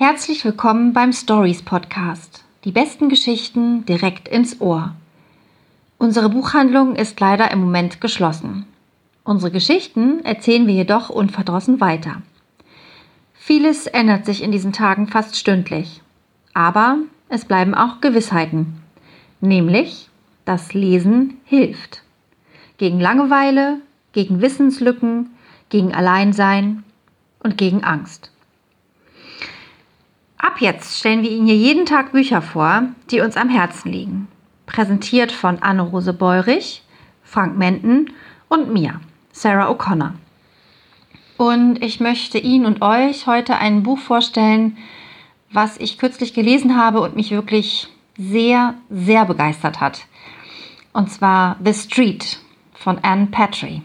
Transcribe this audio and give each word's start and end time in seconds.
Herzlich 0.00 0.44
willkommen 0.44 0.92
beim 0.92 1.12
Stories 1.12 1.62
Podcast. 1.62 2.44
Die 2.62 2.70
besten 2.70 3.08
Geschichten 3.08 3.84
direkt 3.84 4.28
ins 4.28 4.60
Ohr. 4.60 4.94
Unsere 5.98 6.28
Buchhandlung 6.28 6.94
ist 6.94 7.18
leider 7.18 7.50
im 7.50 7.58
Moment 7.58 8.00
geschlossen. 8.00 8.64
Unsere 9.24 9.50
Geschichten 9.50 10.24
erzählen 10.24 10.68
wir 10.68 10.74
jedoch 10.74 11.10
unverdrossen 11.10 11.80
weiter. 11.80 12.22
Vieles 13.34 13.88
ändert 13.88 14.24
sich 14.24 14.44
in 14.44 14.52
diesen 14.52 14.72
Tagen 14.72 15.08
fast 15.08 15.34
stündlich. 15.34 16.00
Aber 16.54 16.98
es 17.28 17.44
bleiben 17.44 17.74
auch 17.74 18.00
Gewissheiten. 18.00 18.80
Nämlich, 19.40 20.10
dass 20.44 20.74
Lesen 20.74 21.38
hilft. 21.42 22.04
Gegen 22.76 23.00
Langeweile, 23.00 23.80
gegen 24.12 24.42
Wissenslücken, 24.42 25.30
gegen 25.70 25.92
Alleinsein 25.92 26.84
und 27.42 27.58
gegen 27.58 27.82
Angst. 27.82 28.30
Ab 30.58 30.62
jetzt 30.62 30.98
stellen 30.98 31.22
wir 31.22 31.30
Ihnen 31.30 31.46
hier 31.46 31.54
jeden 31.54 31.86
Tag 31.86 32.10
Bücher 32.10 32.42
vor, 32.42 32.82
die 33.12 33.20
uns 33.20 33.36
am 33.36 33.48
Herzen 33.48 33.92
liegen. 33.92 34.26
Präsentiert 34.66 35.30
von 35.30 35.62
Anne-Rose 35.62 36.12
Beurich, 36.12 36.82
Frank 37.22 37.56
Menden 37.56 38.10
und 38.48 38.72
mir, 38.72 39.00
Sarah 39.30 39.70
O'Connor. 39.70 40.14
Und 41.36 41.80
ich 41.80 42.00
möchte 42.00 42.38
Ihnen 42.38 42.66
und 42.66 42.82
euch 42.82 43.28
heute 43.28 43.54
ein 43.54 43.84
Buch 43.84 44.00
vorstellen, 44.00 44.78
was 45.52 45.76
ich 45.76 45.96
kürzlich 45.96 46.34
gelesen 46.34 46.76
habe 46.76 47.02
und 47.02 47.14
mich 47.14 47.30
wirklich 47.30 47.86
sehr, 48.18 48.74
sehr 48.90 49.26
begeistert 49.26 49.80
hat. 49.80 50.06
Und 50.92 51.08
zwar 51.12 51.56
The 51.64 51.72
Street 51.72 52.40
von 52.74 52.98
Anne 53.02 53.26
Patry. 53.26 53.82